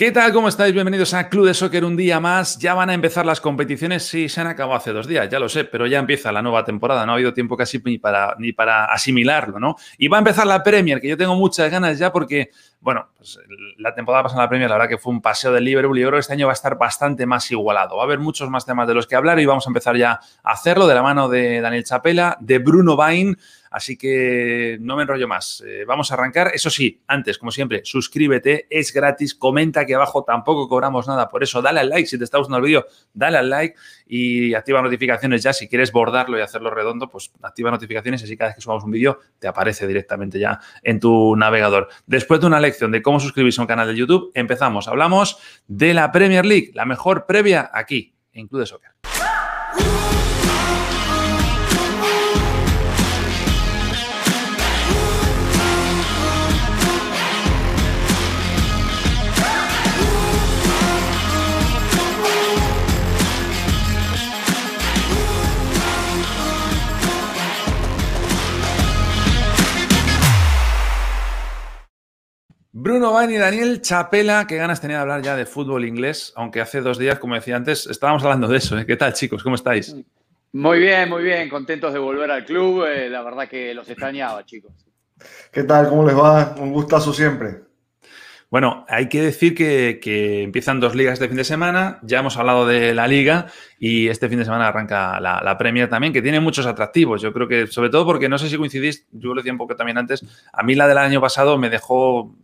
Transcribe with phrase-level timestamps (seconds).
[0.00, 0.32] ¿Qué tal?
[0.32, 0.72] ¿Cómo estáis?
[0.72, 2.58] Bienvenidos a Club de Soccer un día más.
[2.58, 4.02] Ya van a empezar las competiciones.
[4.02, 6.64] Sí, se han acabado hace dos días, ya lo sé, pero ya empieza la nueva
[6.64, 7.04] temporada.
[7.04, 9.76] No ha habido tiempo casi ni para, ni para asimilarlo, ¿no?
[9.98, 12.48] Y va a empezar la Premier, que yo tengo muchas ganas ya porque,
[12.80, 13.38] bueno, pues
[13.76, 16.08] la temporada pasada la Premier, la verdad que fue un paseo del Liverpool y yo
[16.08, 17.96] creo que este año va a estar bastante más igualado.
[17.96, 20.18] Va a haber muchos más temas de los que hablar y vamos a empezar ya
[20.42, 23.36] a hacerlo de la mano de Daniel Chapela, de Bruno Bain.
[23.70, 25.62] Así que no me enrollo más.
[25.64, 26.50] Eh, vamos a arrancar.
[26.52, 31.28] Eso sí, antes, como siempre, suscríbete, es gratis, comenta aquí abajo, tampoco cobramos nada.
[31.28, 32.08] Por eso, dale al like.
[32.08, 35.52] Si te está gustando el vídeo, dale al like y activa notificaciones ya.
[35.52, 38.22] Si quieres bordarlo y hacerlo redondo, pues activa notificaciones.
[38.24, 41.88] Así cada vez que subamos un vídeo, te aparece directamente ya en tu navegador.
[42.06, 44.88] Después de una lección de cómo suscribirse a un canal de YouTube, empezamos.
[44.88, 48.90] Hablamos de la Premier League, la mejor previa aquí, en Club Soccer.
[72.82, 76.62] Bruno Bain y Daniel Chapela, qué ganas tenía de hablar ya de fútbol inglés, aunque
[76.62, 78.78] hace dos días, como decía antes, estábamos hablando de eso.
[78.78, 78.86] ¿eh?
[78.86, 79.42] ¿Qué tal, chicos?
[79.42, 79.94] ¿Cómo estáis?
[80.54, 82.86] Muy bien, muy bien, contentos de volver al club.
[82.86, 84.72] Eh, la verdad que los extrañaba, chicos.
[85.52, 85.90] ¿Qué tal?
[85.90, 86.54] ¿Cómo les va?
[86.58, 87.64] Un gustazo siempre.
[88.48, 91.98] Bueno, hay que decir que, empiezan dos ligas este fin de semana.
[92.02, 95.90] Ya hemos hablado de la liga y este fin de semana arranca la, la, Premier
[95.90, 97.20] también, que tiene muchos atractivos.
[97.20, 99.76] Yo creo que, sobre todo porque no sé si coincidís, yo lo decía un poco
[99.76, 102.34] también antes, a mí la del año pasado me dejó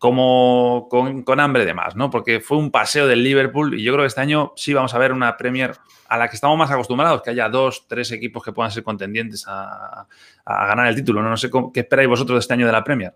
[0.00, 2.08] como con, hambre de más, ¿no?
[2.08, 4.98] Porque fue un paseo del Liverpool y yo creo que este año sí vamos a
[4.98, 5.76] ver una Premier
[6.08, 9.44] a la que estamos más acostumbrados, que haya dos, tres equipos que puedan ser contendientes
[9.46, 10.06] a,
[10.46, 11.20] a ganar el título.
[11.20, 13.14] No, no sé qué esperáis vosotros de este año de la Premier.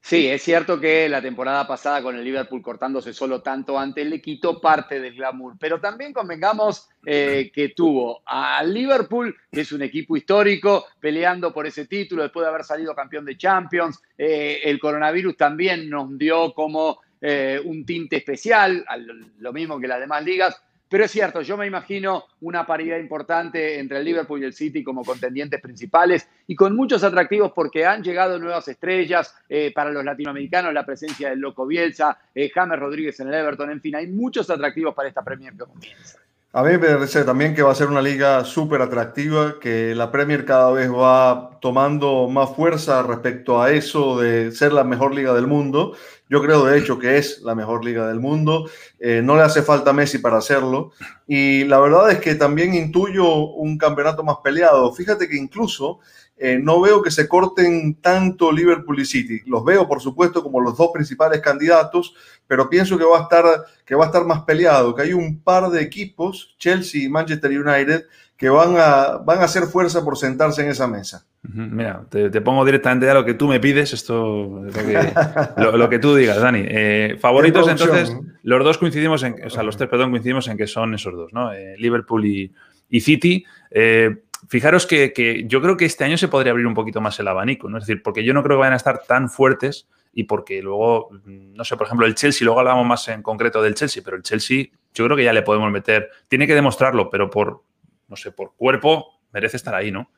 [0.00, 4.22] Sí, es cierto que la temporada pasada con el Liverpool cortándose solo tanto antes le
[4.22, 9.82] quitó parte del glamour, pero también convengamos eh, que tuvo al Liverpool, que es un
[9.82, 14.00] equipo histórico, peleando por ese título después de haber salido campeón de Champions.
[14.16, 18.86] Eh, el coronavirus también nos dio como eh, un tinte especial,
[19.40, 23.78] lo mismo que las demás ligas, pero es cierto, yo me imagino una paridad importante
[23.78, 28.02] entre el Liverpool y el City como contendientes principales y con muchos atractivos porque han
[28.02, 33.20] llegado nuevas estrellas eh, para los latinoamericanos, la presencia del Loco Bielsa, eh, James Rodríguez
[33.20, 36.18] en el Everton, en fin, hay muchos atractivos para esta Premier que comienza.
[36.54, 40.10] A mí me parece también que va a ser una liga súper atractiva, que la
[40.10, 45.34] Premier cada vez va tomando más fuerza respecto a eso de ser la mejor liga
[45.34, 45.94] del mundo.
[46.30, 48.70] Yo creo de hecho que es la mejor liga del mundo.
[48.98, 50.92] Eh, no le hace falta Messi para hacerlo.
[51.26, 54.94] Y la verdad es que también intuyo un campeonato más peleado.
[54.94, 56.00] Fíjate que incluso
[56.38, 59.40] eh, no veo que se corten tanto Liverpool y City.
[59.46, 62.14] Los veo, por supuesto, como los dos principales candidatos,
[62.46, 63.44] pero pienso que va a estar,
[63.84, 67.50] que va a estar más peleado, que hay un par de equipos, Chelsea y Manchester
[67.50, 68.04] United,
[68.36, 71.26] que van a, van a hacer fuerza por sentarse en esa mesa.
[71.42, 74.62] Mira, te, pongo directamente a lo que tú me pides, esto
[75.56, 76.62] lo que, tú digas, Dani.
[76.64, 80.68] Eh, favoritos, entonces, los dos coincidimos en, o sea, los tres, perdón, coincidimos en que
[80.68, 81.52] son esos dos, ¿no?
[81.52, 82.52] Eh, Liverpool y,
[82.88, 83.44] y City
[84.48, 87.68] fijaros que, yo creo que este año se podría abrir un poquito más el abanico,
[87.68, 87.78] ¿no?
[87.78, 91.10] Es decir, porque yo no creo que vayan a estar tan fuertes y porque luego,
[91.24, 94.22] no sé, por ejemplo, el Chelsea, luego hablamos más en concreto del Chelsea, pero el
[94.22, 97.62] Chelsea yo creo que ya le podemos meter, tiene que demostrarlo, pero por,
[98.08, 100.10] no sé, por cuerpo merece estar ahí, ¿no?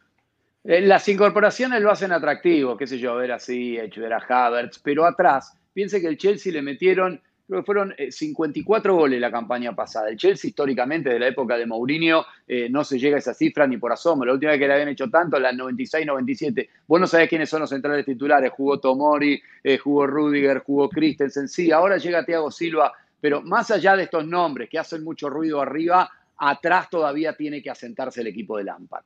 [0.64, 5.58] Eh, las incorporaciones lo hacen atractivo, qué sé yo, ver así, a Havertz, pero atrás,
[5.72, 7.20] piense que el Chelsea le metieron
[7.50, 10.08] creo que fueron 54 eh, goles la campaña pasada.
[10.08, 13.66] El Chelsea históricamente de la época de Mourinho eh, no se llega a esa cifra
[13.66, 14.24] ni por asomo.
[14.24, 16.68] La última vez que le habían hecho tanto, la 96-97.
[16.86, 18.52] Vos no sabés quiénes son los centrales titulares.
[18.52, 21.48] Jugó Tomori, eh, jugó Rudiger, jugó Christensen.
[21.48, 22.92] Sí, ahora llega Thiago Silva.
[23.20, 26.08] Pero más allá de estos nombres que hacen mucho ruido arriba,
[26.40, 29.04] atrás todavía tiene que asentarse el equipo de Lampard.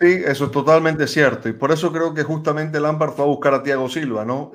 [0.00, 1.48] Sí, eso es totalmente cierto.
[1.48, 4.50] Y por eso creo que justamente Lampard fue a buscar a Thiago Silva, ¿no?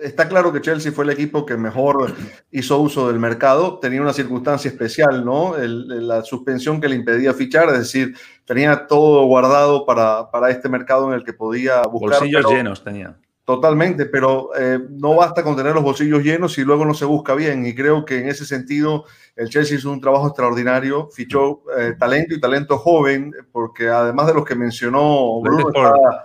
[0.00, 2.14] Está claro que Chelsea fue el equipo que mejor
[2.52, 3.80] hizo uso del mercado.
[3.80, 5.56] Tenía una circunstancia especial, ¿no?
[5.58, 11.08] la suspensión que le impedía fichar, es decir, tenía todo guardado para, para este mercado
[11.08, 12.20] en el que podía buscar.
[12.20, 13.18] Bolsillos llenos tenía.
[13.46, 17.32] Totalmente, pero eh, no basta con tener los bolsillos llenos si luego no se busca
[17.34, 17.64] bien.
[17.64, 19.04] Y creo que en ese sentido
[19.36, 24.34] el Chelsea hizo un trabajo extraordinario, fichó eh, talento y talento joven, porque además de
[24.34, 25.70] los que mencionó Bruno,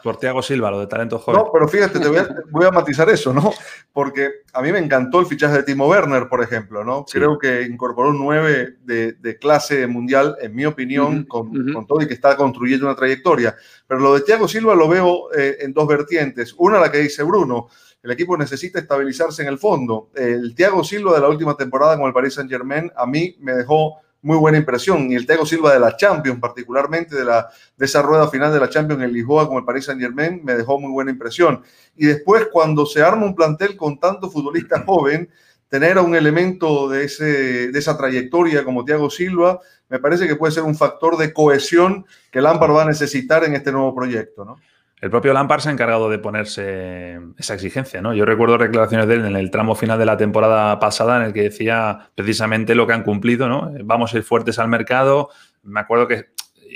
[0.01, 1.41] por, Thiago Silva, lo de talento joven.
[1.41, 2.07] No, pero fíjate, te
[2.51, 3.51] voy a, matizar eso, ¿no?
[3.91, 7.03] Porque a mí me encantó el fichaje de Timo Werner, por ejemplo, ¿no?
[7.03, 11.51] Creo que incorporó 9 de, clase mundial, en mi opinión, con,
[11.85, 13.55] todo y que está construyendo una trayectoria.
[13.87, 16.55] Pero lo de Thiago Silva lo veo eh, en dos vertientes.
[16.57, 17.67] Una, la que dice Bruno,
[18.03, 20.09] el equipo necesita estabilizarse en el fondo.
[20.15, 23.53] El Thiago Silva de la última temporada con el Paris Saint Germain a mí me
[23.53, 25.11] dejó muy buena impresión.
[25.11, 28.59] Y el Thiago Silva de la Champions, particularmente de, la, de esa rueda final de
[28.59, 31.63] la Champions en Lisboa con el Paris Saint Germain, me dejó muy buena impresión.
[31.95, 35.29] Y después, cuando se arma un plantel con tanto futbolista joven,
[35.67, 39.59] tener a un elemento de, ese, de esa trayectoria como Thiago Silva,
[39.89, 43.55] me parece que puede ser un factor de cohesión que Lampard va a necesitar en
[43.55, 44.57] este nuevo proyecto, ¿no?
[45.01, 48.13] El propio Lampard se ha encargado de ponerse esa exigencia, ¿no?
[48.13, 51.33] Yo recuerdo declaraciones de él en el tramo final de la temporada pasada en el
[51.33, 53.73] que decía precisamente lo que han cumplido, ¿no?
[53.83, 55.29] Vamos a ir fuertes al mercado.
[55.63, 56.27] Me acuerdo que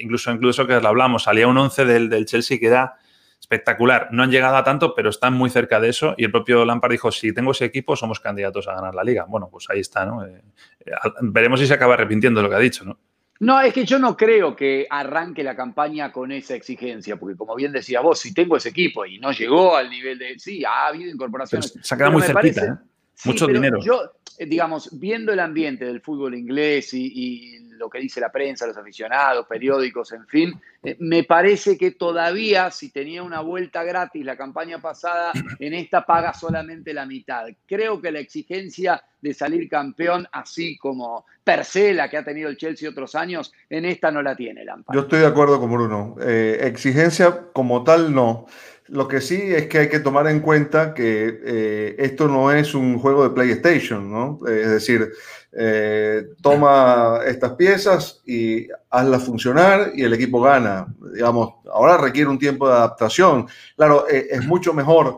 [0.01, 2.95] incluso, incluso que lo hablamos, salía un 11 del, del Chelsea que era
[3.39, 4.09] espectacular.
[4.11, 6.15] No han llegado a tanto, pero están muy cerca de eso.
[6.17, 9.25] Y el propio Lampard dijo, si tengo ese equipo, somos candidatos a ganar la liga.
[9.27, 10.25] Bueno, pues ahí está, ¿no?
[10.25, 10.41] Eh,
[10.83, 10.91] eh,
[11.21, 12.97] veremos si se acaba arrepintiendo lo que ha dicho, ¿no?
[13.39, 17.55] No, es que yo no creo que arranque la campaña con esa exigencia, porque como
[17.55, 20.39] bien decía vos, si tengo ese equipo y no llegó al nivel de...
[20.39, 21.73] Sí, ha habido incorporaciones.
[21.81, 22.87] se ha quedado muy cerquita, ¿eh?
[23.25, 23.79] Mucho dinero.
[23.81, 24.01] Yo,
[24.37, 28.77] eh, digamos, viendo el ambiente del fútbol inglés y lo que dice la prensa, los
[28.77, 30.61] aficionados, periódicos, en fin.
[30.83, 36.05] Eh, me parece que todavía, si tenía una vuelta gratis la campaña pasada, en esta
[36.05, 37.45] paga solamente la mitad.
[37.67, 42.49] Creo que la exigencia de salir campeón, así como per se la que ha tenido
[42.49, 44.95] el Chelsea otros años, en esta no la tiene Lampard.
[44.95, 46.15] Yo estoy de acuerdo con Bruno.
[46.21, 48.45] Eh, exigencia como tal no.
[48.87, 52.75] Lo que sí es que hay que tomar en cuenta que eh, esto no es
[52.75, 54.39] un juego de PlayStation, ¿no?
[54.47, 55.11] es decir,
[55.53, 60.85] eh, toma estas piezas y hazlas funcionar y el equipo gana.
[61.13, 63.47] Digamos, ahora requiere un tiempo de adaptación.
[63.75, 65.17] Claro, eh, es mucho mejor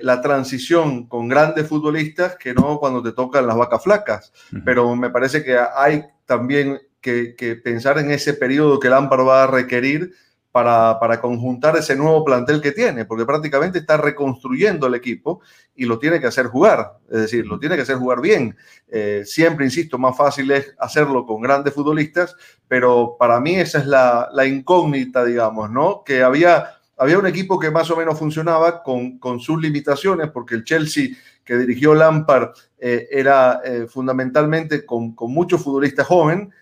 [0.00, 4.32] la transición con grandes futbolistas que no cuando te tocan las vacas flacas.
[4.64, 9.26] Pero me parece que hay también que, que pensar en ese periodo que el Lampard
[9.26, 10.14] va a requerir
[10.54, 15.40] para, conjuntar ese nuevo plantel que tiene, porque prácticamente está reconstruyendo el equipo
[15.74, 18.56] y lo tiene que hacer jugar, es decir, lo tiene que hacer jugar bien.
[18.86, 22.36] Eh, siempre, insisto, más fácil es hacerlo con grandes futbolistas,
[22.68, 26.04] pero para mí esa es la, incógnita, digamos, ¿no?
[26.04, 30.62] Que había, había un equipo que más o menos funcionaba con, sus limitaciones, porque el
[30.62, 36.54] Chelsea que dirigió Lampard eh, era eh, fundamentalmente con, con muchos futbolistas jóvenes,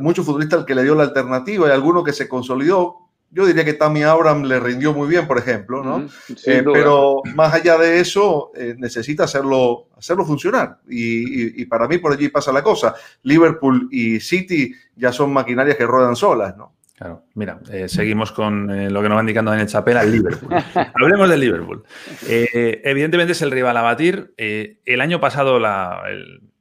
[0.00, 3.64] muchos futbolistas al que le dio la alternativa y alguno que se consolidó, yo diría
[3.64, 6.06] que Tammy Abraham le rindió muy bien, por ejemplo, ¿no?
[6.46, 10.80] Eh, pero más allá de eso, eh, necesita hacerlo, hacerlo funcionar.
[10.86, 12.94] Y, para mí por allí pasa la cosa.
[13.22, 16.74] Liverpool y City ya son maquinarias que ruedan solas, ¿no?
[16.94, 20.52] Claro, mira, eh, seguimos con lo que nos va indicando en el chapel, el Liverpool.
[20.94, 21.84] Hablemos del Liverpool.
[22.28, 24.34] evidentemente es el rival a batir.
[24.36, 26.51] el año pasado la, el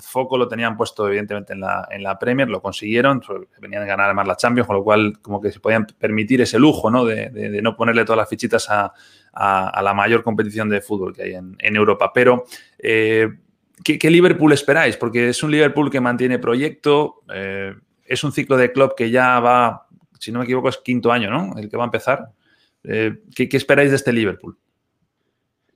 [0.00, 3.22] foco lo tenían puesto evidentemente en la, en la Premier, lo consiguieron,
[3.60, 6.58] venían a ganar además la Champions, con lo cual como que se podían permitir ese
[6.58, 7.04] lujo ¿no?
[7.04, 8.92] De, no ponerle todas las fichitas a,
[9.32, 12.12] la mayor competición de fútbol que hay en, Europa.
[12.12, 12.44] Pero,
[12.78, 13.28] eh,
[13.84, 14.96] ¿qué, Liverpool esperáis?
[14.96, 19.38] Porque es un Liverpool que mantiene proyecto, eh, es un ciclo de club que ya
[19.40, 19.86] va,
[20.18, 21.58] si no me equivoco, es quinto año, ¿no?
[21.58, 22.30] El que va a empezar.
[22.82, 24.58] Eh, ¿qué, ¿Qué esperáis de este Liverpool?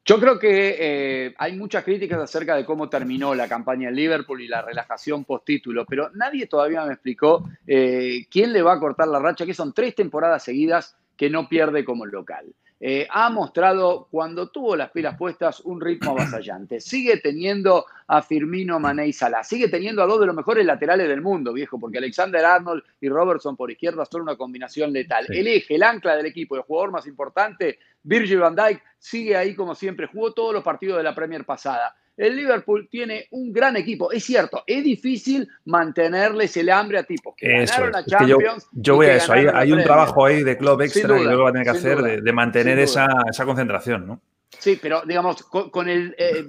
[0.07, 4.43] Yo creo que eh, hay muchas críticas acerca de cómo terminó la campaña en Liverpool
[4.43, 9.09] y la relajación post-título, pero nadie todavía me explicó eh, quién le va a cortar
[9.09, 12.55] la racha, que son tres temporadas seguidas que no pierde como local.
[12.81, 16.81] Eh, ha mostrado cuando tuvo las pilas puestas un ritmo avasallante.
[16.81, 19.43] Sigue teniendo a Firmino, Mané y Salah.
[19.43, 23.09] Sigue teniendo a dos de los mejores laterales del mundo, viejo, porque Alexander Arnold y
[23.09, 25.25] Robertson por izquierda son una combinación letal.
[25.31, 29.55] El eje, el ancla del equipo, el jugador más importante, Virgil van Dijk, sigue ahí
[29.55, 30.07] como siempre.
[30.07, 34.13] Jugó todos los partidos de la Premier pasada el Liverpool tiene un gran equipo.
[34.13, 38.69] Es cierto, es difícil mantenerles el hambre a tipos que ganaron la Champions.
[38.73, 41.53] yo, voy a eso, hay, un trabajo ahí de club extra que luego va a
[41.53, 43.09] tener que hacer de, mantener esa,
[43.45, 44.21] concentración, ¿no?
[44.57, 46.47] Sí, pero digamos, con, el, eh,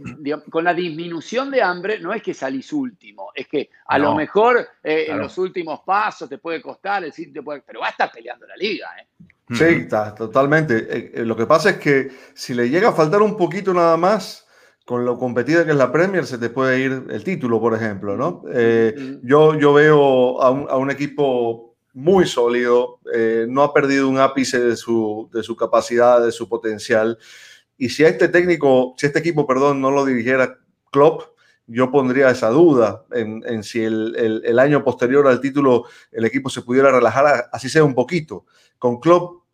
[0.49, 4.65] con la disminución de hambre no es que salís último, es que a lo mejor
[4.83, 8.11] eh, en los últimos pasos te puede costar, el sitio puede, pero va a estar
[8.11, 8.87] peleando la liga.
[9.01, 9.07] ¿eh?
[9.51, 11.11] Sí, está, totalmente.
[11.25, 14.44] lo que pasa es que si le llega a faltar un poquito nada más,
[14.85, 18.15] con lo competida que es la Premier, se te puede ir el título, por ejemplo,
[18.15, 18.43] ¿no?
[18.53, 24.59] Eh, yo, yo veo a un, equipo muy sólido, eh, no ha perdido un ápice
[24.59, 27.17] de su, de su capacidad, de su potencial.
[27.77, 30.59] Y si a este técnico, si este equipo, perdón, no lo dirigiera
[30.91, 31.35] Klopp,
[31.67, 36.91] yo pondría esa duda en, si el, año posterior al título el equipo se pudiera
[36.91, 38.45] relajar, así sea un poquito.
[38.77, 39.44] Con Klopp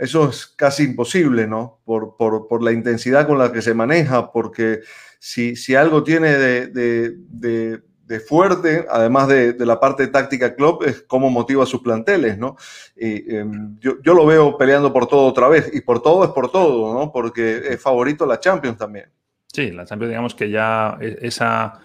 [0.00, 1.80] eso es casi imposible, ¿no?
[1.84, 4.80] Por, por, la intensidad con la que se maneja, porque
[5.18, 11.30] si, si algo tiene de, de, fuerte, además de, la parte táctica Klopp, es cómo
[11.30, 12.56] motiva a sus planteles, ¿no?
[12.96, 16.30] Y, em, yo, yo, lo veo peleando por todo otra vez, y por todo es
[16.30, 17.12] por todo, ¿no?
[17.12, 19.10] Porque es favorito la Champions también.
[19.52, 21.80] Sí, la Champions, digamos que ya e, esa,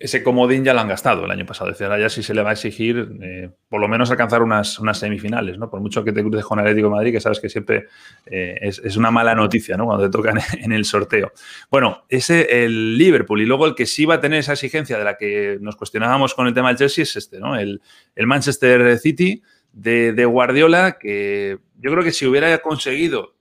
[0.00, 1.70] ese comodín ya lo han gastado el año pasado.
[1.70, 4.42] Es decir, ahora ya sí se le va a exigir eh, por lo menos alcanzar
[4.42, 5.68] unas, semifinales, ¿no?
[5.68, 7.86] Por mucho que te cruces con Atlético de Madrid, que sabes que siempre
[8.24, 9.84] eh, es, una mala noticia, ¿no?
[9.84, 11.32] Cuando te tocan en el sorteo.
[11.70, 15.04] Bueno, ese el Liverpool y luego el que sí va a tener esa exigencia de
[15.04, 17.54] la que nos cuestionábamos con el tema del Chelsea es este, ¿no?
[17.54, 17.82] El,
[18.16, 23.34] el Manchester City de, de Guardiola, que yo creo que si hubiera conseguido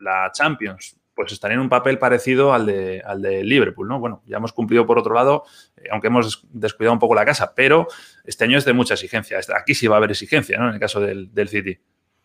[0.00, 3.98] la Champions pues estaría en un papel parecido al de, al de Liverpool, ¿no?
[3.98, 5.42] Bueno, ya hemos cumplido por otro lado,
[5.76, 7.88] eh, aunque hemos descuidado un poco la casa, pero
[8.24, 9.40] este año es de mucha exigencia.
[9.60, 10.68] Aquí sí va a haber exigencia, ¿no?
[10.68, 11.76] En el caso del, City.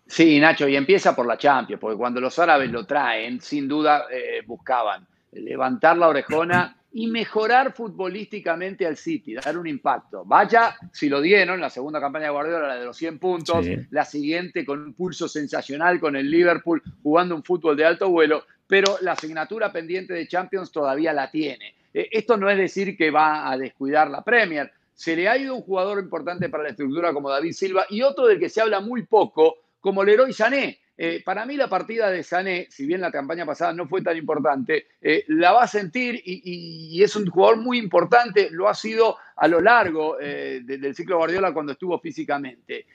[0.06, 4.06] Sí, Nacho, y empieza por la Champions, porque cuando los árabes lo traen, sin duda
[4.12, 10.24] eh, buscaban levantar la orejona y mejorar futbolísticamente al City, dar un impacto.
[10.24, 14.06] Vaya, si lo dieron, la segunda campaña de Guardiola, la de los 100 puntos, la
[14.06, 18.98] siguiente con un pulso sensacional con el Liverpool jugando un fútbol de alto vuelo, pero
[19.02, 21.76] la asignatura pendiente de Champions todavía la tiene.
[21.94, 24.72] Eh, esto no es decir que va a descuidar la Premier.
[24.94, 28.28] Se le ha ido un jugador importante para la estructura como David Silva y otro
[28.28, 30.80] del que se habla muy poco como Leroy Sané.
[30.96, 34.16] Eh, para mí la partida de Sané, si bien la campaña pasada no fue tan
[34.16, 39.18] importante, eh, la va a sentir y, es un jugador muy importante, lo ha sido
[39.36, 42.86] a lo largo eh, del ciclo Guardiola cuando estuvo físicamente.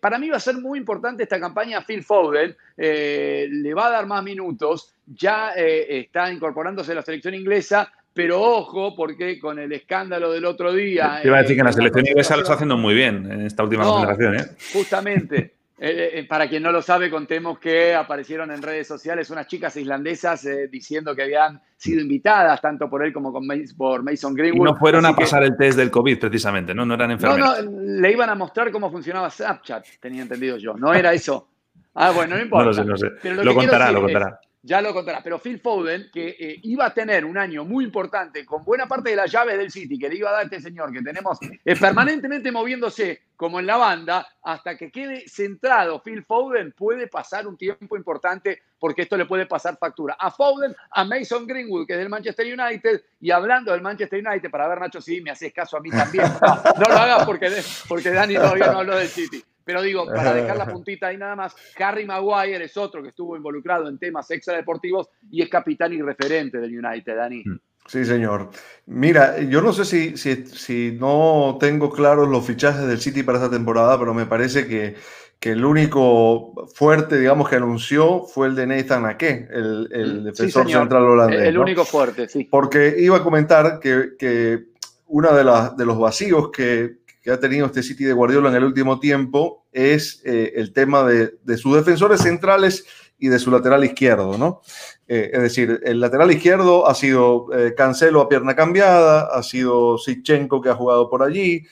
[0.00, 4.06] para mí va a ser muy importante esta campaña Phil Foden, le va a dar
[4.06, 10.32] más minutos, ya está incorporándose a la selección inglesa, pero ojo, porque con el escándalo
[10.32, 11.18] del otro día.
[11.20, 13.42] Te iba a decir que en la selección inglesa lo está haciendo muy bien en
[13.42, 14.36] esta última conversación.
[14.36, 14.46] ¿eh?
[14.72, 15.52] Justamente.
[15.78, 19.76] Eh, eh, para quien no lo sabe, contemos que aparecieron en redes sociales unas chicas
[19.76, 23.30] islandesas eh, diciendo que habían sido invitadas tanto por él como
[23.76, 24.68] por Mason Greenwood.
[24.68, 26.86] Y no fueron a pasar el test del COVID precisamente, ¿no?
[26.86, 27.62] No eran enfermeras.
[27.62, 30.74] No, no, le iban a mostrar cómo funcionaba Snapchat, tenía entendido yo.
[30.74, 31.48] No era eso.
[31.92, 32.64] Ah, bueno, no importa.
[32.82, 33.44] No lo sé, no sé.
[33.44, 35.22] lo, contará, lo contará ya lo contará.
[35.22, 39.10] Pero Phil Foden, que eh, iba a tener un año muy importante con buena parte
[39.10, 41.76] de las llaves del City que le iba a dar este señor, que tenemos eh,
[41.76, 47.56] permanentemente moviéndose como en la banda, hasta que quede centrado Phil Foden, puede pasar un
[47.56, 50.16] tiempo importante porque esto le puede pasar factura.
[50.18, 54.50] A Foden, a Mason Greenwood, que es del Manchester United, y hablando del Manchester United,
[54.50, 56.24] para ver, Nacho, si me haces caso a mí también.
[56.76, 57.50] No, lo hagas porque,
[57.88, 59.42] porque Dani todavía no habló del City.
[59.66, 63.36] Pero digo, para dejar la puntita ahí nada más, Harry Maguire es otro que estuvo
[63.36, 67.42] involucrado en temas extradeportivos y es capitán y referente del United, Dani.
[67.44, 67.58] Mm.
[67.88, 68.50] Sí, señor.
[68.86, 73.38] Mira, yo no sé si, si, si, no tengo claros los fichajes del City para
[73.38, 74.94] esta temporada, pero me parece que,
[75.40, 80.24] que el único fuerte, digamos, que anunció fue el de Nathan Ake, el, el mm,
[80.24, 81.42] defensor central holandés.
[81.42, 82.44] El, único fuerte, sí.
[82.50, 84.66] Porque iba a comentar que, que
[85.06, 88.54] uno de, las, de los vacíos que, que ha tenido este City de Guardiola en
[88.54, 92.86] el último tiempo es eh, el tema de, sus defensores centrales
[93.18, 94.60] y de su lateral izquierdo, ¿no?
[95.08, 99.98] Eh, es decir, el lateral izquierdo ha sido eh, Cancelo a pierna cambiada, ha sido
[99.98, 101.66] Sichenko que ha jugado por allí,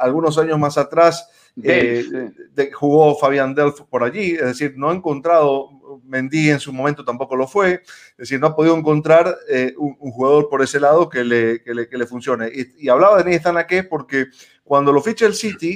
[0.00, 1.28] algunos años más atrás
[2.72, 7.36] jugó Fabián Delf por allí, es decir, no ha encontrado Mendy en su momento tampoco
[7.36, 7.82] lo fue.
[8.12, 11.74] Es decir, no ha podido encontrar eh, un, jugador por ese lado que le, que
[11.74, 12.50] le, funcione.
[12.52, 14.26] Y, hablaba de Nathan Ake porque
[14.64, 15.74] cuando lo ficha el City,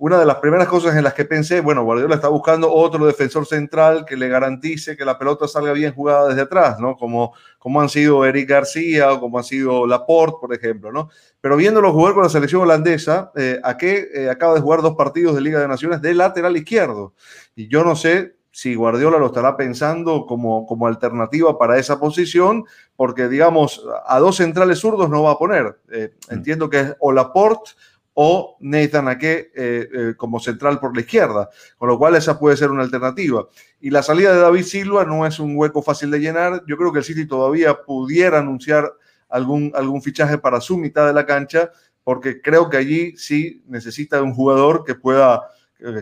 [0.00, 3.44] una de las primeras cosas en las que pensé, bueno, Guardiola está buscando otro defensor
[3.44, 6.96] central que le garantice que la pelota salga bien jugada desde atrás, ¿no?
[6.96, 11.10] Como, como han sido Eric García o como ha sido Laporte, por ejemplo, ¿no?
[11.42, 15.34] Pero viéndolo jugar con la selección holandesa, eh, Ake eh, acaba de jugar dos partidos
[15.34, 17.12] de Liga de Naciones de lateral izquierdo.
[17.54, 22.64] Y yo no sé si Guardiola lo estará pensando como, como alternativa para esa posición,
[22.96, 25.78] porque digamos, a dos centrales zurdos no va a poner.
[25.90, 26.34] Eh, mm.
[26.34, 27.72] entiendo que es o Laporte
[28.14, 32.56] o Nathan Ake eh, eh, como central por la izquierda, con lo cual esa puede
[32.56, 33.46] ser una alternativa.
[33.80, 36.64] Y la salida de David Silva no es un hueco fácil de llenar.
[36.66, 38.92] Yo creo que el City todavía pudiera anunciar
[39.28, 41.70] algún, algún fichaje para su mitad de la cancha,
[42.02, 45.42] porque creo que allí sí necesita un jugador que pueda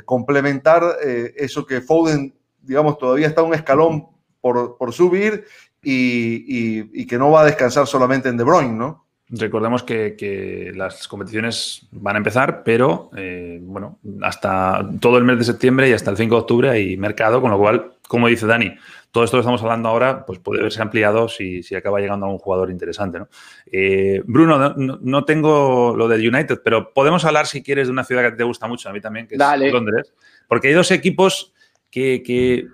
[0.07, 0.97] complementar
[1.37, 4.07] eso que Foden digamos, todavía está un escalón
[4.41, 5.45] por, subir
[5.83, 9.07] y, que no va a descansar solamente en De Bruyne, ¿no?
[9.31, 15.45] Recordemos que, las competiciones van a empezar, pero eh, bueno, hasta todo el mes de
[15.45, 18.75] septiembre y hasta el 5 de octubre hay mercado, con lo cual como dice Dani,
[19.13, 22.31] todo esto que estamos hablando ahora pues puede verse ampliado si, si acaba llegando a
[22.31, 23.19] un jugador interesante.
[23.19, 23.29] ¿no?
[23.71, 28.23] Eh, Bruno, no, tengo lo del United, pero podemos hablar, si quieres, de una ciudad
[28.23, 30.13] que te gusta mucho, a mí también, que es Londres.
[30.49, 31.53] Porque hay dos equipos
[31.91, 32.67] que,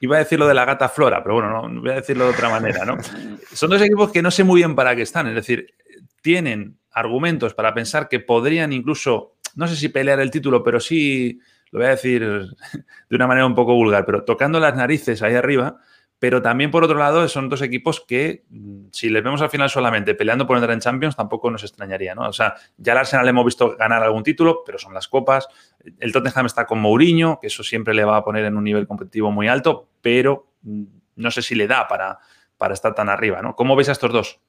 [0.00, 2.30] iba a decir lo de la gata Flora, pero bueno, no, voy a decirlo de
[2.30, 2.96] otra manera, ¿no?
[3.52, 5.74] Son dos equipos que no sé muy bien para qué están, es decir,
[6.22, 11.38] tienen argumentos para pensar que podrían incluso, no sé si pelear el título, pero sí,
[11.70, 12.22] lo voy a decir
[13.10, 15.78] de una manera un poco vulgar, pero tocando las narices ahí arriba,
[16.18, 19.68] pero también, por otro lado, son dos equipos que, mm, si les vemos al final
[19.68, 22.28] solamente peleando por entrar en Champions, tampoco nos extrañaría, ¿no?
[22.28, 25.46] O sea, ya al Arsenal hemos visto ganar algún título, pero son las copas.
[25.98, 28.86] El Tottenham está con Mourinho, que eso siempre le va a poner en un nivel
[28.86, 30.84] competitivo muy alto, pero mm,
[31.16, 32.18] no sé si le da para,
[32.56, 33.54] para estar tan arriba, ¿no?
[33.54, 34.40] ¿Cómo ves a estos dos?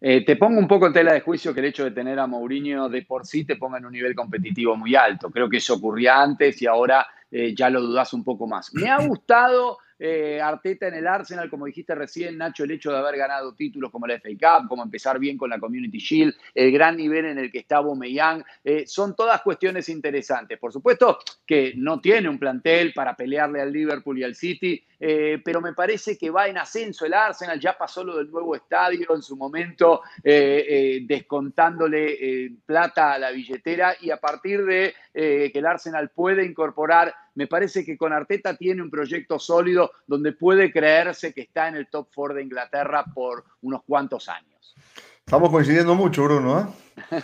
[0.00, 2.26] Eh, te pongo un poco en tela de juicio que el hecho de tener a
[2.26, 5.30] Mourinho de por sí te ponga en un nivel competitivo muy alto.
[5.30, 8.72] Creo que eso ocurría antes y ahora eh, ya lo dudas un poco más.
[8.72, 12.96] Me ha gustado eh, Arteta en el Arsenal, como dijiste recién, Nacho, el hecho de
[12.96, 16.72] haber ganado títulos como la FA Cup, como empezar bien con la Community Shield, el
[16.72, 20.58] gran nivel en el que está Bomeyang, eh, son todas cuestiones interesantes.
[20.58, 25.38] Por supuesto que no tiene un plantel para pelearle al Liverpool y al City, eh,
[25.44, 29.14] pero me parece que va en ascenso el Arsenal, ya pasó lo del nuevo estadio
[29.14, 36.08] en su momento, descontándole plata a la billetera y a partir de que el Arsenal
[36.10, 41.42] puede incorporar, me parece que con Arteta tiene un proyecto sólido donde puede creerse que
[41.42, 44.74] está en el top 4 de Inglaterra por unos cuantos años.
[45.24, 46.74] Estamos coincidiendo mucho, Bruno.
[47.10, 47.22] Me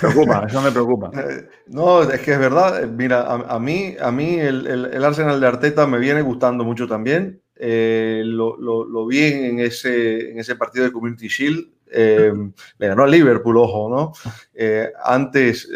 [0.00, 1.10] preocupa, eso me preocupa.
[1.66, 2.86] No, es que es verdad.
[2.88, 7.40] Mira, a, mí, a mí el, Arsenal de Arteta me viene gustando mucho también.
[7.56, 11.68] Eh, lo, vi en ese, en ese partido de Community Shield.
[11.90, 12.32] Eh,
[12.80, 14.12] a Liverpool, ojo, ¿no?
[14.54, 15.68] Eh, antes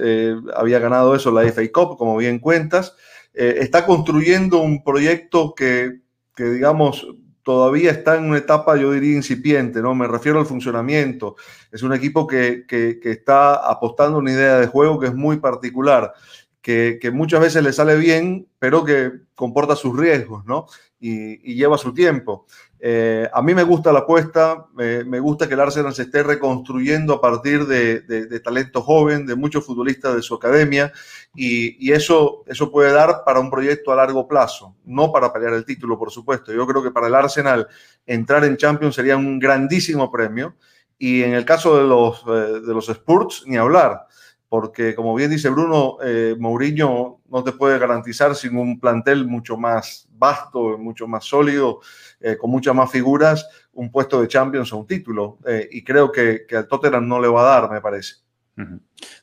[0.54, 2.95] había ganado eso la FA Cup, como bien cuentas.
[3.33, 6.00] está construyendo un proyecto que,
[6.35, 7.07] que digamos,
[7.42, 9.95] todavía está en una etapa, yo diría, incipiente, ¿no?
[9.95, 11.37] Me refiero al funcionamiento.
[11.71, 12.64] Es un equipo que,
[13.02, 16.12] está apostando una idea de juego que es muy particular,
[16.61, 20.66] que, muchas veces le sale bien, pero que comporta sus riesgos, ¿no?
[21.03, 22.47] Y lleva su tiempo.
[22.85, 27.15] Eh, a mí me gusta la apuesta, me gusta que el Arsenal se esté reconstruyendo
[27.15, 30.93] a partir de, talento joven, de muchos futbolistas de su academia,
[31.33, 35.65] y, eso, eso puede dar para un proyecto a largo plazo, no para pelear el
[35.65, 36.53] título, por supuesto.
[36.53, 37.69] Yo creo que para el Arsenal
[38.05, 40.57] entrar en Champions sería un grandísimo premio,
[40.99, 44.09] y en el caso de los, eh, de los Spurs, ni hablar
[44.49, 49.57] porque como bien dice Bruno, eh, Mourinho no te puede garantizar sin un plantel mucho
[49.57, 51.81] más vasto, mucho más sólido,
[52.21, 55.38] eh, con muchas más figuras, un puesto de Champions o un título.
[55.47, 58.16] Eh, y creo que, que, al Tottenham no le va a dar, me parece.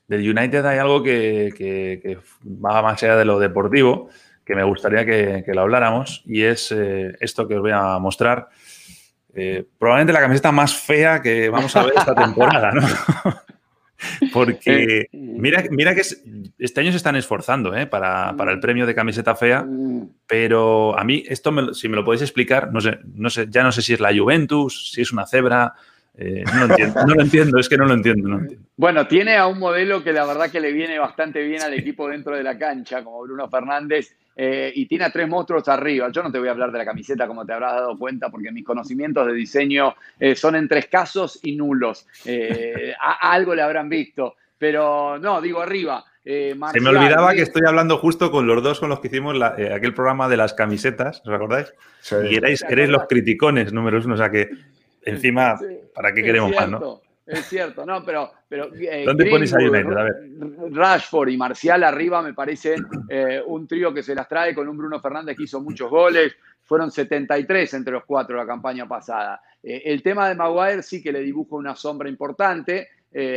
[0.07, 4.09] Del United hay algo que, va más allá de lo deportivo,
[4.43, 8.49] que me gustaría que, lo habláramos, y es esto que os voy a mostrar.
[9.77, 12.81] probablemente la camiseta más fea que vamos a ver esta temporada, ¿no?
[14.33, 17.87] Porque mira, mira que este año se están esforzando ¿eh?
[17.87, 18.61] para, el mm.
[18.61, 20.09] premio de camiseta fea, mm.
[20.27, 23.71] pero a mí esto, si me lo podéis explicar, no sé, no sé, ya no
[23.71, 25.73] sé si es la Juventus, si es una cebra,
[26.17, 28.39] eh, no, lo entiendo, no lo entiendo, es que no lo entiendo,
[28.75, 32.09] Bueno, tiene a un modelo que la verdad que le viene bastante bien al equipo
[32.09, 36.09] dentro de la cancha, como Bruno Fernández, eh, y tiene a tres monstruos arriba.
[36.11, 38.51] Yo no te voy a hablar de la camiseta como te habrás dado cuenta, porque
[38.51, 42.07] mis conocimientos de diseño eh, son entre escasos y nulos.
[43.21, 46.05] algo le habrán visto, pero no, digo arriba.
[46.23, 49.93] Se me olvidaba que estoy hablando justo con los dos con los que hicimos aquel
[49.93, 51.73] programa de las camisetas, ¿os acordáis?
[52.29, 54.49] y erais, erais los criticones números uno, o sea que
[55.03, 55.59] Encima,
[55.93, 57.01] ¿para qué queremos más, no?
[57.29, 58.31] Es cierto, no, pero.
[58.47, 59.97] pero eh, ¿Dónde pones a United?
[59.97, 60.15] A ver.
[60.71, 62.75] Rashford y Marcial arriba me parece
[63.07, 66.35] eh, un trío que se las trae con un Bruno Fernández que hizo muchos goles.
[66.63, 69.41] Fueron 73 entre los cuatro la campaña pasada.
[69.61, 72.89] Eh, el tema de Maguire sí que le dibuja una sombra importante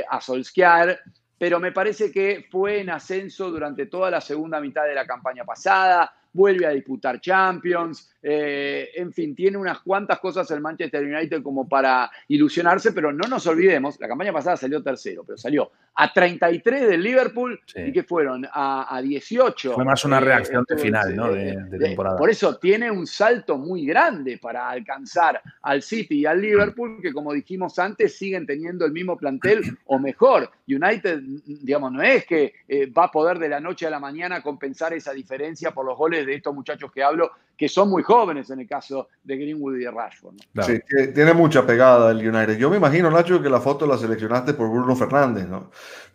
[0.09, 1.01] a Solskjaer,
[1.39, 5.45] pero me parece que fue en ascenso durante toda la segunda mitad de la campaña
[5.45, 11.43] pasada vuelve a disputar Champions, eh, en fin, tiene unas cuantas cosas el Manchester United
[11.43, 16.13] como para ilusionarse, pero no nos olvidemos, la campaña pasada salió tercero, pero salió a
[16.13, 19.75] 33 del Liverpool y que fueron a, 18.
[19.75, 21.33] Fue más una eh, reacción de final, ¿no?
[21.33, 22.17] De, temporada.
[22.17, 27.13] Por eso tiene un salto muy grande para alcanzar al City y al Liverpool, que
[27.13, 30.51] como dijimos antes, siguen teniendo el mismo plantel o mejor.
[30.69, 34.43] United, digamos, no es que eh, va a poder de la noche a la mañana
[34.43, 38.51] compensar esa diferencia por los goles de estos muchachos que hablo, que son muy jóvenes
[38.51, 40.35] en el caso de Greenwood y de Rashford.
[40.63, 40.81] Sí,
[41.15, 42.57] tiene mucha pegada el United.
[42.57, 45.71] Yo me imagino, Nacho, que la foto la seleccionaste por Bruno Fernández, ¿no?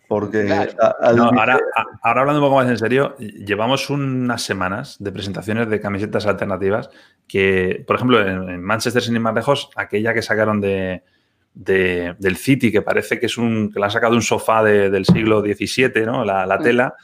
[0.07, 0.49] Porque
[1.01, 1.59] ahora,
[2.01, 6.89] hablando un poco más en serio, llevamos unas semanas de presentaciones de camisetas alternativas
[7.27, 11.03] que, por ejemplo, en, Manchester, sin ir más lejos, aquella que sacaron de,
[11.53, 15.05] del City, que parece que es un que la han sacado de un sofá del
[15.05, 16.23] siglo XVII, ¿no?
[16.23, 16.95] La, tela.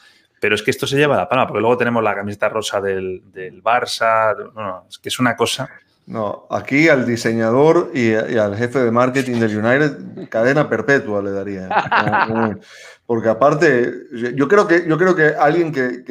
[0.44, 2.82] Pero es que esto se lleva a la palma, porque luego tenemos la camiseta rosa
[2.82, 3.24] del,
[3.64, 4.36] Barça.
[4.90, 5.70] es que es una cosa.
[6.06, 11.70] No, aquí al diseñador y, al jefe de marketing del United, cadena perpetua le daría.
[13.06, 13.94] Porque aparte,
[14.36, 16.04] yo creo que, yo creo que alguien que,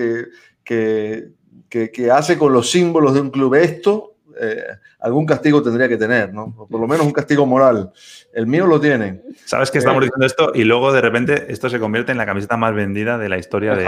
[0.64, 1.29] que,
[1.68, 4.64] que, hace con los símbolos de un club esto, eh,
[5.01, 6.55] algún castigo tendría que tener, ¿no?
[6.55, 7.92] por lo menos un castigo moral.
[8.33, 9.23] El mío lo tiene.
[9.45, 12.27] Sabes que estamos eh, diciendo esto y luego de repente esto se convierte en la
[12.27, 13.87] camiseta más vendida de la historia de...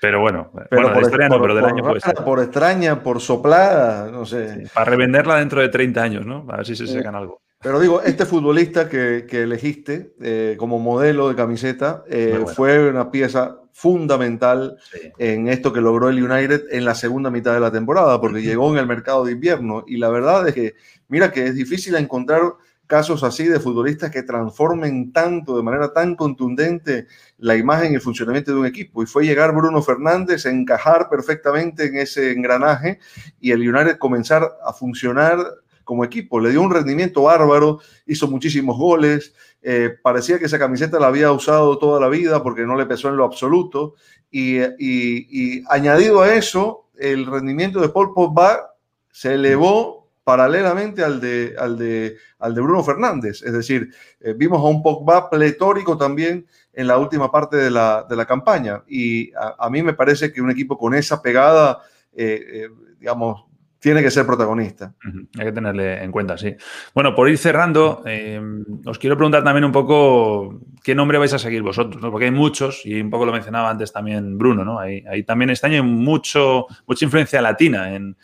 [0.00, 1.82] Pero bueno, pero por, historia no, pero del año
[2.24, 4.68] Por extraña, por soplada, no sé.
[4.72, 6.46] para revenderla dentro de 30 años, ¿no?
[6.48, 7.40] A ver si se sacan algo.
[7.60, 13.56] Pero digo, este futbolista que, elegiste eh, como modelo de camiseta eh, fue una pieza
[13.78, 14.76] fundamental
[15.18, 18.72] en esto que logró el United en la segunda mitad de la temporada, porque llegó
[18.72, 19.84] en el mercado de invierno.
[19.86, 20.74] Y la verdad es que,
[21.06, 22.42] mira que es difícil encontrar
[22.88, 27.06] casos así de futbolistas que transformen tanto, de manera tan contundente,
[27.38, 29.00] la imagen y el funcionamiento de un equipo.
[29.00, 32.98] Y fue llegar Bruno Fernández, encajar perfectamente en ese engranaje
[33.40, 35.38] y el United comenzar a funcionar
[35.84, 36.40] como equipo.
[36.40, 41.32] Le dio un rendimiento bárbaro, hizo muchísimos goles, eh, parecía que esa camiseta la había
[41.32, 43.94] usado toda la vida porque no le pesó en lo absoluto.
[44.30, 48.74] Y, añadido a eso, el rendimiento de Paul Pogba
[49.10, 53.42] se elevó paralelamente al de, al de, al de Bruno Fernández.
[53.42, 53.88] Es decir,
[54.20, 58.84] eh, vimos a un Pogba pletórico también en la última parte de la, campaña.
[58.86, 61.80] Y a, mí me parece que un equipo con esa pegada,
[62.12, 62.68] eh,
[62.98, 63.47] digamos,
[63.80, 64.94] tiene que ser protagonista.
[65.38, 66.54] Hay que tenerle en cuenta, sí.
[66.94, 68.40] Bueno, por ir cerrando, eh,
[68.84, 72.10] os quiero preguntar también un poco qué nombre vais a seguir vosotros, ¿no?
[72.10, 74.80] porque hay muchos, y un poco lo mencionaba antes también Bruno, ¿no?
[74.80, 78.16] Hay, también este año mucho, mucha influencia latina en,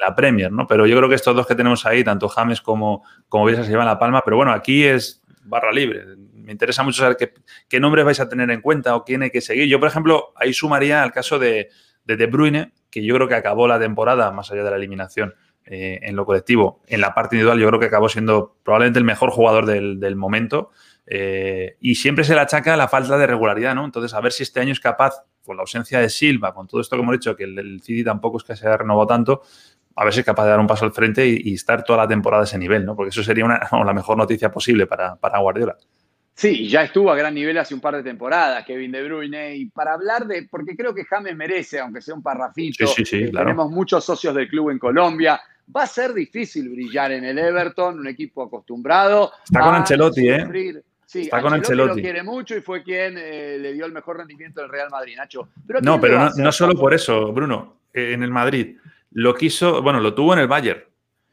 [0.00, 0.66] la Premier, ¿no?
[0.66, 3.70] Pero yo creo que estos dos que tenemos ahí, tanto James como, como Bielsa, se
[3.70, 6.04] llevan la palma, pero bueno, aquí es barra libre.
[6.34, 7.34] Me interesa mucho saber qué,
[7.68, 9.68] qué nombres vais a tener en cuenta o quién hay que seguir.
[9.68, 11.68] Yo, por ejemplo, ahí sumaría el caso de,
[12.04, 15.34] de De Bruyne, que yo creo que acabó la temporada, más allá de la eliminación
[15.64, 19.04] eh, en lo colectivo, en la parte individual, yo creo que acabó siendo probablemente el
[19.04, 20.70] mejor jugador del, momento.
[21.06, 23.84] Eh, y siempre se le achaca la falta de regularidad, ¿no?
[23.84, 26.80] Entonces, a ver si este año es capaz, con la ausencia de Silva, con todo
[26.80, 29.42] esto que hemos dicho, que el, el City tampoco es que se haya renovado tanto,
[29.96, 32.08] a ver si es capaz de dar un paso al frente y, estar toda la
[32.08, 32.94] temporada a ese nivel, ¿no?
[32.94, 35.76] Porque eso sería una, la mejor noticia posible para, para Guardiola.
[36.34, 39.56] Sí, ya estuvo a gran nivel hace un par de temporadas Kevin De Bruyne.
[39.56, 43.24] Y para hablar de, porque creo que James merece, aunque sea un parrafito, sí, sí,
[43.24, 45.40] eh, tenemos muchos socios del club en Colombia.
[45.74, 49.32] Va a ser difícil brillar en el Everton, un equipo acostumbrado.
[49.44, 50.82] Está con Ancelotti, ¿eh?
[51.06, 51.96] Sí, Está con Ancelotti.
[51.96, 55.14] lo quiere mucho y fue quien eh, le dio el mejor rendimiento del Real Madrid,
[55.16, 55.50] Nacho.
[55.82, 57.82] no, pero no, no, solo por eso, Bruno.
[57.92, 58.78] En el Madrid
[59.10, 60.82] lo quiso, bueno, lo tuvo en el Bayern.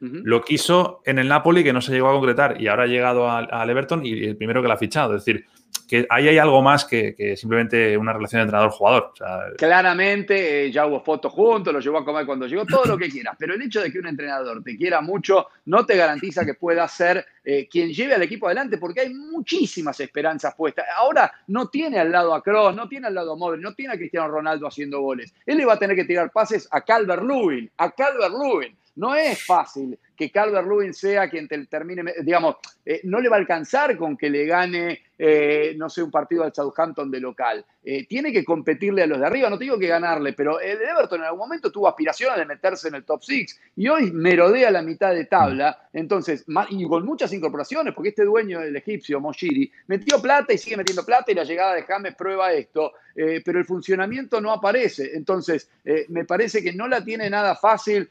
[0.00, 3.30] Lo quiso en el Napoli que no se llegó a concretar y ahora ha llegado
[3.30, 5.14] al, Everton y el primero que lo ha fichado.
[5.14, 5.44] Es decir,
[5.90, 9.12] que ahí hay algo más que, simplemente una relación de entrenador-jugador.
[9.58, 13.08] Claramente, eh, ya hubo fotos juntos, lo llevó a comer cuando llegó, todo lo que
[13.08, 13.34] quieras.
[13.36, 16.86] Pero el hecho de que un entrenador te quiera mucho no te garantiza que pueda
[16.86, 20.86] ser eh, quien lleve al equipo adelante, porque hay muchísimas esperanzas puestas.
[20.96, 23.94] Ahora no tiene al lado a Kroos, no tiene al lado a Modric, no tiene
[23.94, 25.34] a Cristiano Ronaldo haciendo goles.
[25.44, 28.76] Él le va a tener que tirar pases a Calvert-Lewin, a Calvert-Lewin.
[28.96, 33.36] No es fácil que Calvert Lewin sea quien te termine, digamos, eh, no le va
[33.36, 37.64] a alcanzar con que le gane, eh, no sé, un partido al Southampton de local.
[37.82, 40.82] Eh, tiene que competirle a los de arriba, no te digo que ganarle, pero el
[40.82, 44.70] Everton en algún momento tuvo aspiraciones de meterse en el top six y hoy merodea
[44.70, 49.72] la mitad de tabla, entonces, y con muchas incorporaciones, porque este dueño del egipcio, Moshiri,
[49.86, 53.64] metió plata y sigue metiendo plata y la llegada de James prueba esto, pero el
[53.64, 55.70] funcionamiento no aparece, entonces
[56.08, 58.10] me parece que no la tiene nada fácil,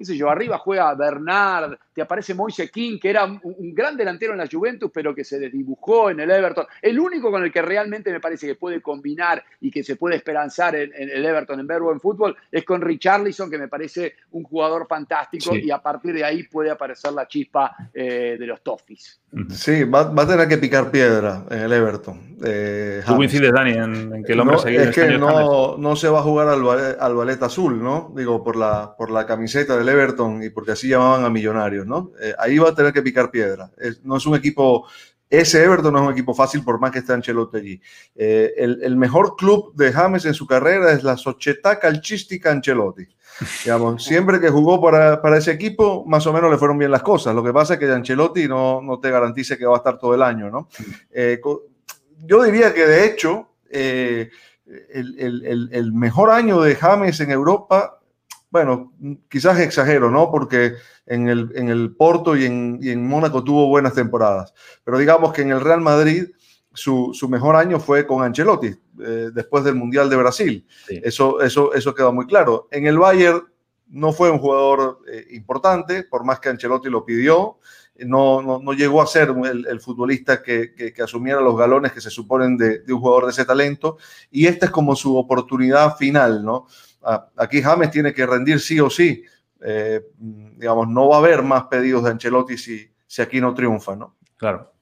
[0.00, 4.32] qué sé yo, arriba juega Bernard, te aparece Moise King, que era un, gran delantero
[4.32, 6.66] en la Juventus, pero que se desdibujó en el Everton.
[6.80, 10.16] El único con el que realmente me parece que puede combinar y que se puede
[10.16, 14.44] esperanzar en, el Everton en verbo en fútbol es con Richarlison, que me parece un
[14.44, 19.20] jugador fantástico y a partir de ahí puede aparecer la chispa eh, de los Toffees.
[19.50, 22.36] Sí, va, a tener que picar piedra en el Everton.
[22.44, 26.20] Eh, ¿Tú coincides, Dani, en, que el hombre no, Es que no, no, se va
[26.20, 28.12] a jugar al, al ballet azul, ¿no?
[28.16, 32.12] Digo, por la, por la camiseta del Everton y porque así llamaban a Millonarios, ¿no?
[32.20, 33.70] Eh, ahí va a tener que picar piedra.
[34.02, 34.86] no es un equipo
[35.30, 37.80] ese Everton no es un equipo fácil por más que esté Ancelotti allí.
[38.16, 43.06] Eh, el, mejor club de James en su carrera es la Società Calcistica Ancelotti.
[43.64, 47.32] Digamos, siempre que jugó para, ese equipo, más o menos le fueron bien las cosas.
[47.32, 50.14] Lo que pasa es que Ancelotti no, no te garantice que va a estar todo
[50.16, 50.68] el año, ¿no?
[51.12, 51.40] Eh,
[52.26, 54.30] yo diría que de hecho, eh,
[54.92, 57.99] el, mejor año de James en Europa
[58.50, 58.92] bueno,
[59.28, 60.30] quizás exagero, ¿no?
[60.30, 60.74] Porque
[61.06, 64.52] en el, en el Porto y en, y en, Mónaco tuvo buenas temporadas.
[64.84, 66.26] Pero digamos que en el Real Madrid
[66.72, 68.68] su, su mejor año fue con Ancelotti,
[69.00, 70.66] eh, después del Mundial de Brasil.
[70.88, 72.68] Eso, eso, eso queda muy claro.
[72.70, 73.42] En el Bayern
[73.88, 77.58] no fue un jugador eh, importante, por más que Ancelotti lo pidió.
[77.98, 81.92] No, no, no llegó a ser el, el futbolista que, que, que, asumiera los galones
[81.92, 83.98] que se suponen de, de un jugador de ese talento.
[84.30, 86.66] Y esta es como su oportunidad final, ¿no?
[87.36, 89.24] Aquí James tiene que rendir sí o sí.
[89.62, 93.96] Eh, digamos, no va a haber más pedidos de Ancelotti si, si aquí no triunfa,
[93.96, 94.16] ¿no?
[94.36, 94.72] Claro.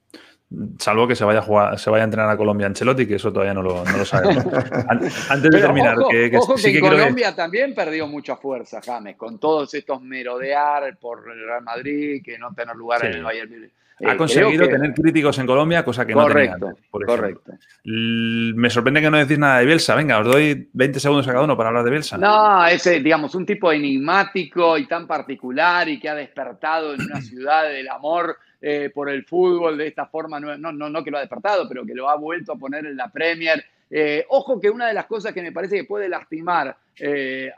[0.79, 3.31] Salvo que se vaya a jugar, se vaya a entrenar a Colombia Ancelotti, que eso
[3.31, 4.43] todavía no lo, no lo sabemos.
[5.29, 9.37] Antes de terminar, ojo, que, ojo que, en Colombia también perdió mucha fuerza, James, con
[9.37, 13.71] todos estos merodear por el Real Madrid, que no tener lugar en el Bayern
[14.05, 16.57] ha eh, conseguido tener críticos en Colombia, cosa que no tenía
[16.89, 17.51] Correcto.
[17.83, 19.95] Me sorprende que no decís nada de Bielsa.
[19.95, 22.17] Venga, os doy 20 segundos a cada uno para hablar de Bielsa.
[22.17, 27.21] No, ese, digamos, un tipo enigmático y tan particular y que ha despertado en una
[27.21, 30.39] ciudad del amor eh, por el fútbol de esta forma.
[30.39, 32.95] No, no, no que lo ha despertado, pero que lo ha vuelto a poner en
[32.95, 33.63] la Premier.
[33.89, 36.77] Eh, ojo que una de las cosas que me parece que puede lastimar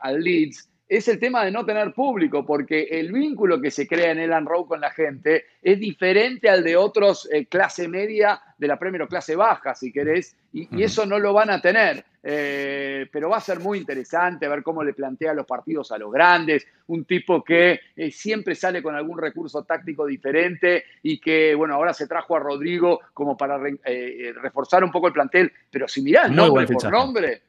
[0.00, 4.10] al Leeds es el tema de no tener público, porque el vínculo que se crea
[4.10, 8.68] en Elan Row con la gente es diferente al de otros eh, clase media de
[8.68, 12.04] la Premier o clase baja, si querés, y, eso no lo van a tener.
[12.22, 16.12] Eh, pero va a ser muy interesante ver cómo le plantea los partidos a los
[16.12, 21.74] grandes, un tipo que eh, siempre sale con algún recurso táctico diferente y que, bueno,
[21.74, 23.58] ahora se trajo a Rodrigo como para
[24.42, 27.42] reforzar un poco el plantel, pero si mirás nombre por nombre,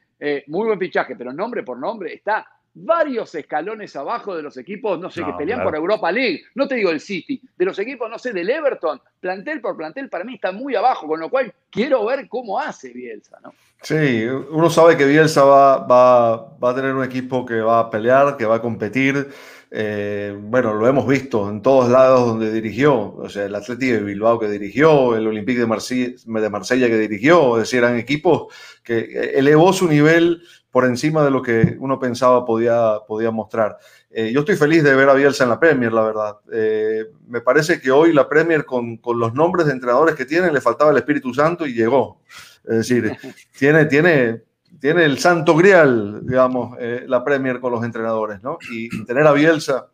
[0.47, 5.09] muy buen fichaje, pero nombre por nombre está varios escalones abajo de los equipos, no
[5.09, 6.43] sé, que pelean por Europa League.
[6.55, 10.09] No te digo el City, de los equipos, no sé, del Everton, plantel por plantel,
[10.09, 13.53] para mí está muy abajo, con lo cual quiero ver cómo hace Bielsa, ¿no?
[13.81, 17.89] Sí, uno sabe que Bielsa va, va, va a tener un equipo que va a
[17.89, 19.27] pelear, que va a competir.
[19.75, 24.03] Eh, bueno, lo hemos visto en todos lados donde dirigió, o sea, el Atlético de
[24.03, 28.53] Bilbao que dirigió, el Olympique de Marsella, de Marsella que dirigió, es decir, eran equipos
[28.83, 33.79] que elevó su nivel por encima de lo que uno pensaba podía, podía mostrar.
[34.12, 36.38] Eh, yo estoy feliz de ver a Bielsa en la Premier, la verdad.
[36.51, 40.51] Eh, me parece que hoy la Premier, con, con, los nombres de entrenadores que tiene,
[40.51, 42.21] le faltaba el Espíritu Santo y llegó.
[42.63, 43.12] Es decir,
[43.57, 44.43] tiene, tiene,
[44.79, 48.57] tiene el santo grial, digamos, eh, la Premier con los entrenadores, ¿no?
[48.71, 49.88] Y, tener a Bielsa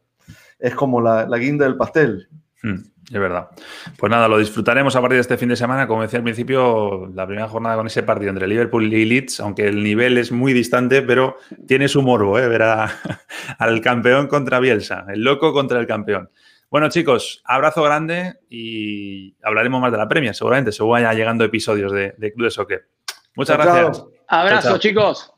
[0.57, 2.27] es como la, la guinda del pastel.
[2.61, 2.79] Hmm.
[3.11, 3.49] Es verdad.
[3.97, 5.87] Pues nada, lo disfrutaremos a partir de este fin de semana.
[5.87, 9.67] Como decía al principio, la primera jornada con ese partido entre Liverpool y Leeds, aunque
[9.67, 11.37] el nivel es muy distante, pero
[11.67, 12.47] tiene su morbo, ¿eh?
[12.47, 12.61] ver
[13.57, 16.29] al campeón contra Bielsa, el loco contra el campeón.
[16.69, 21.91] Bueno, chicos, abrazo grande y hablaremos más de la premia, seguramente, según vaya llegando episodios
[21.91, 22.87] de, Club de Soccer.
[23.35, 24.05] Muchas gracias.
[24.27, 25.33] Abrazo, chicos.